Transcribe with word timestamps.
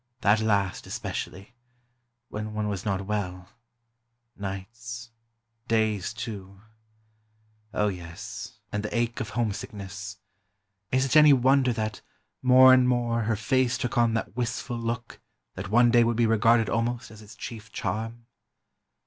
That 0.21 0.39
last, 0.39 0.87
especially—when 0.87 2.55
one 2.55 2.67
was 2.67 2.85
not 2.85 3.05
well... 3.05 3.49
nights... 4.35 5.11
days, 5.67 6.11
too... 6.11 6.59
oh, 7.71 7.87
yes, 7.87 8.57
and 8.71 8.81
the 8.81 8.97
ache 8.97 9.19
of 9.19 9.29
homesickness... 9.37 10.17
is 10.91 11.05
it 11.05 11.15
any 11.15 11.33
wonder 11.33 11.71
that 11.73 12.01
more 12.41 12.73
and 12.73 12.89
more 12.89 13.21
her 13.25 13.35
face 13.35 13.77
took 13.77 13.95
on 13.95 14.15
that 14.15 14.35
wistful 14.35 14.79
look 14.79 15.19
that 15.53 15.69
one 15.69 15.91
day 15.91 16.03
would 16.03 16.17
be 16.17 16.25
regarded 16.25 16.67
almost 16.67 17.11
as 17.11 17.21
its 17.21 17.35
chief 17.35 17.71
charm? 17.71 18.25